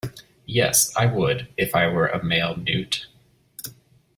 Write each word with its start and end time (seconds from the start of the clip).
Yes, 0.47 0.91
I 0.97 1.05
would, 1.05 1.49
if 1.57 1.75
I 1.75 1.87
were 1.87 2.07
a 2.07 2.23
male 2.23 2.55
newt. 2.55 3.05